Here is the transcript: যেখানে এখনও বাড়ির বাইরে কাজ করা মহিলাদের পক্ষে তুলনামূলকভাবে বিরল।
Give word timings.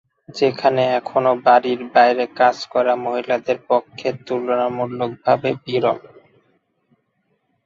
যেখানে 0.31 0.81
এখনও 0.99 1.33
বাড়ির 1.45 1.81
বাইরে 1.93 2.25
কাজ 2.39 2.57
করা 2.73 2.93
মহিলাদের 3.05 3.57
পক্ষে 3.69 4.07
তুলনামূলকভাবে 4.25 5.49
বিরল। 5.63 5.99